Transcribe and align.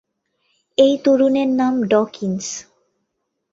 এই 0.77 0.93
তরুণের 1.03 1.49
নাম 1.51 1.73
ডকিন্স। 1.83 2.45